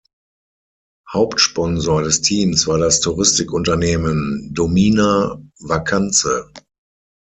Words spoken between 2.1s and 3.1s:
Teams war das